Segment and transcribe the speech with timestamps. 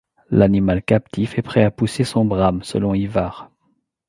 [0.31, 3.51] L'animal captif est prêt à pousser son brame selon Yvart.